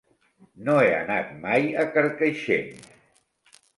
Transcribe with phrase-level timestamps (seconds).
[0.69, 2.89] No he anat mai a Carcaixent.